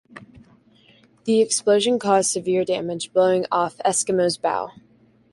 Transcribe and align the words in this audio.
The 1.25 1.41
explosion 1.41 1.99
caused 1.99 2.31
severe 2.31 2.65
damage, 2.65 3.13
blowing 3.13 3.45
off 3.51 3.77
"Eskimo"'s 3.85 4.35
bow. 4.35 4.71